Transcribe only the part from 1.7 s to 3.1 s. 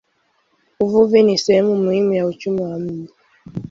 muhimu ya uchumi wa mji.